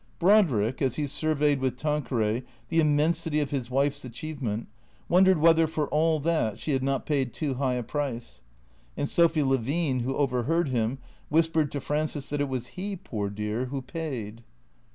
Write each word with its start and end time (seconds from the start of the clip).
Brodrick, 0.17 0.81
as 0.81 0.95
he 0.95 1.05
surveyed 1.05 1.59
with 1.59 1.77
Tanqueray 1.77 2.41
the 2.69 2.79
immensity 2.79 3.39
of 3.39 3.51
his 3.51 3.69
wife's 3.69 4.03
achievement, 4.03 4.67
wondered 5.07 5.37
whether, 5.37 5.67
for 5.67 5.87
all 5.89 6.19
that, 6.21 6.57
she 6.57 6.71
had 6.71 6.81
not 6.81 7.05
paid 7.05 7.33
too 7.35 7.53
high 7.53 7.75
a 7.75 7.83
price. 7.83 8.41
And 8.97 9.07
Sophy 9.07 9.43
Levine, 9.43 9.99
who 9.99 10.15
overheard 10.17 10.69
him, 10.69 10.97
whispered 11.29 11.71
to 11.73 11.79
Frances 11.81 12.31
that 12.31 12.41
it 12.41 12.49
was 12.49 12.65
he, 12.81 12.95
poor 12.95 13.29
dear, 13.29 13.65
who 13.65 13.83
paid. 13.83 14.43